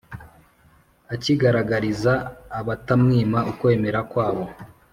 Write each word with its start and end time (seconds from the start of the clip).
akigaragariza 1.13 2.13
abatamwima 2.59 3.37
ukwemera 3.51 3.99
kwabo. 4.11 4.43